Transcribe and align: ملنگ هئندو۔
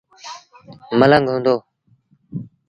ملنگ 0.99 1.25
هئندو۔ 1.31 1.55